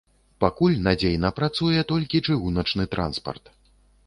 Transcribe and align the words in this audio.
Пакуль 0.43 0.77
надзейна 0.87 1.31
працуе 1.39 1.83
толькі 1.93 2.23
чыгуначны 2.29 2.89
транспарт. 2.97 3.55